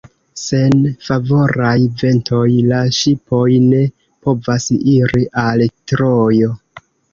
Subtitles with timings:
[0.43, 0.71] Sen
[1.07, 3.83] favoraj ventoj, la ŝipoj ne
[4.25, 6.53] povas iri al Trojo.